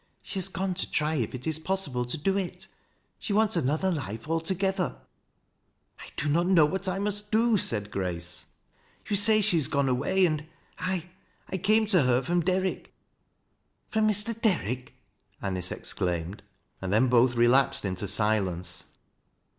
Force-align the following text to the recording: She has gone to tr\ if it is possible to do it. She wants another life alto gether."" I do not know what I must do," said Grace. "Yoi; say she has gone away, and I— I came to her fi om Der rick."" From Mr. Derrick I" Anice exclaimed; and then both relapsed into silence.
She 0.23 0.39
has 0.39 0.47
gone 0.47 0.73
to 0.73 0.89
tr\ 0.89 1.11
if 1.13 1.35
it 1.35 1.45
is 1.45 1.59
possible 1.59 2.05
to 2.05 2.17
do 2.17 2.35
it. 2.35 2.65
She 3.19 3.33
wants 3.33 3.55
another 3.55 3.91
life 3.91 4.27
alto 4.27 4.55
gether."" 4.55 4.95
I 6.03 6.07
do 6.17 6.27
not 6.27 6.47
know 6.47 6.65
what 6.65 6.89
I 6.89 6.97
must 6.97 7.31
do," 7.31 7.55
said 7.55 7.91
Grace. 7.91 8.47
"Yoi; 9.07 9.15
say 9.15 9.41
she 9.41 9.57
has 9.57 9.67
gone 9.67 9.87
away, 9.87 10.25
and 10.25 10.43
I— 10.79 11.05
I 11.51 11.57
came 11.59 11.85
to 11.85 12.01
her 12.01 12.23
fi 12.23 12.33
om 12.33 12.39
Der 12.39 12.61
rick."" 12.61 12.91
From 13.91 14.07
Mr. 14.09 14.33
Derrick 14.41 14.95
I" 15.39 15.45
Anice 15.49 15.71
exclaimed; 15.71 16.41
and 16.81 16.91
then 16.91 17.07
both 17.07 17.35
relapsed 17.35 17.85
into 17.85 18.07
silence. 18.07 18.85